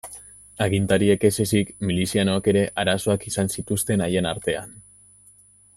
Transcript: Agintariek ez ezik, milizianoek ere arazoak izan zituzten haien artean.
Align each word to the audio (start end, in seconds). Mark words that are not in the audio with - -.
Agintariek 0.65 1.25
ez 1.29 1.33
ezik, 1.43 1.69
milizianoek 1.89 2.49
ere 2.55 2.65
arazoak 2.85 3.29
izan 3.33 3.53
zituzten 3.57 4.05
haien 4.07 4.31
artean. 4.35 4.75